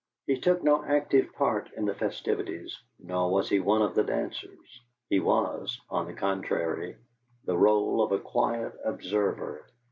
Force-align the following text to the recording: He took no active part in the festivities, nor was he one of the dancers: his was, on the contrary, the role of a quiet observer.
He 0.25 0.39
took 0.41 0.63
no 0.63 0.83
active 0.83 1.31
part 1.35 1.69
in 1.77 1.85
the 1.85 1.93
festivities, 1.93 2.75
nor 2.97 3.29
was 3.31 3.49
he 3.49 3.59
one 3.59 3.83
of 3.83 3.93
the 3.93 4.03
dancers: 4.03 4.81
his 5.11 5.21
was, 5.21 5.79
on 5.91 6.07
the 6.07 6.15
contrary, 6.15 6.97
the 7.45 7.55
role 7.55 8.01
of 8.01 8.11
a 8.11 8.17
quiet 8.17 8.73
observer. 8.83 9.63